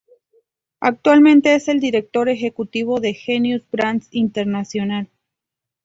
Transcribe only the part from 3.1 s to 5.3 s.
Genius Brands International.